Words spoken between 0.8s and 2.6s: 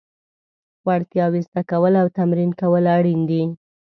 وړتیاوې زده کول او تمرین